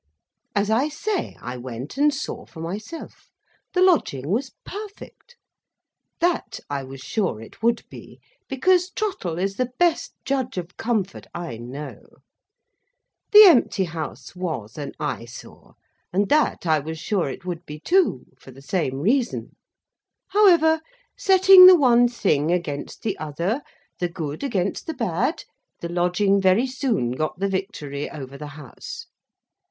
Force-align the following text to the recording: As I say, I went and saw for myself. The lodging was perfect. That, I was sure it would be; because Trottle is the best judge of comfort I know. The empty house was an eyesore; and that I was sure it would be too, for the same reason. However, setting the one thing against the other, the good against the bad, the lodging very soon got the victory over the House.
As 0.55 0.71
I 0.71 0.89
say, 0.89 1.37
I 1.43 1.57
went 1.57 1.95
and 1.95 2.11
saw 2.11 2.47
for 2.47 2.59
myself. 2.59 3.29
The 3.75 3.83
lodging 3.83 4.31
was 4.31 4.55
perfect. 4.65 5.35
That, 6.21 6.59
I 6.71 6.83
was 6.83 7.01
sure 7.01 7.39
it 7.39 7.61
would 7.61 7.83
be; 7.87 8.19
because 8.49 8.89
Trottle 8.89 9.37
is 9.37 9.57
the 9.57 9.69
best 9.77 10.15
judge 10.25 10.57
of 10.57 10.75
comfort 10.75 11.27
I 11.35 11.57
know. 11.57 11.99
The 13.31 13.43
empty 13.43 13.83
house 13.83 14.35
was 14.35 14.75
an 14.75 14.93
eyesore; 14.99 15.75
and 16.11 16.29
that 16.29 16.65
I 16.65 16.79
was 16.79 16.97
sure 16.97 17.29
it 17.29 17.45
would 17.45 17.63
be 17.67 17.79
too, 17.79 18.25
for 18.39 18.49
the 18.49 18.63
same 18.63 19.01
reason. 19.01 19.55
However, 20.29 20.81
setting 21.15 21.67
the 21.67 21.77
one 21.77 22.07
thing 22.07 22.51
against 22.51 23.03
the 23.03 23.15
other, 23.19 23.61
the 23.99 24.09
good 24.09 24.43
against 24.43 24.87
the 24.87 24.95
bad, 24.95 25.43
the 25.79 25.89
lodging 25.89 26.41
very 26.41 26.65
soon 26.65 27.11
got 27.11 27.37
the 27.37 27.47
victory 27.47 28.09
over 28.09 28.35
the 28.35 28.47
House. 28.57 29.05